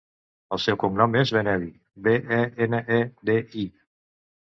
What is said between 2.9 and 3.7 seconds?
e, de, i.